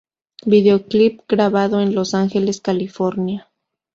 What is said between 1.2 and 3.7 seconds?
grabado en Los Angeles, California.